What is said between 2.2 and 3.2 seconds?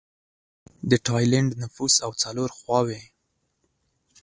څلور خواووې